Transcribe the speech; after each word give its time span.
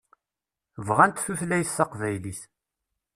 Bɣant 0.87 1.23
tutlayt 1.25 1.73
taqbaylit. 1.77 2.41